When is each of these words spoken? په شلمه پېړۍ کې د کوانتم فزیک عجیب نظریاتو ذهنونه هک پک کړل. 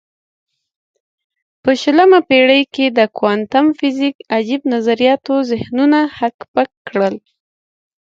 په 1.63 1.71
شلمه 1.81 2.19
پېړۍ 2.29 2.63
کې 2.73 2.85
د 2.97 2.99
کوانتم 3.17 3.65
فزیک 3.77 4.15
عجیب 4.35 4.61
نظریاتو 4.73 5.35
ذهنونه 5.51 5.99
هک 6.17 6.37
پک 6.53 6.69
کړل. 6.87 7.15